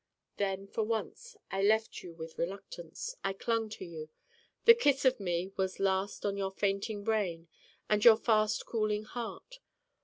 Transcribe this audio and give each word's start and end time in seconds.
Then 0.37 0.65
for 0.65 0.81
once 0.81 1.37
I 1.51 1.61
left 1.61 2.01
you 2.01 2.11
with 2.15 2.39
reluctance. 2.39 3.13
I 3.23 3.33
clung 3.33 3.69
to 3.69 3.85
you. 3.85 4.09
The 4.65 4.73
kiss 4.73 5.05
of 5.05 5.19
me 5.19 5.51
was 5.57 5.79
last 5.79 6.25
on 6.25 6.37
your 6.37 6.49
fainting 6.49 7.03
brain 7.03 7.47
and 7.87 8.03
your 8.03 8.17
fast 8.17 8.65
cooling 8.65 9.03
heart. 9.03 9.59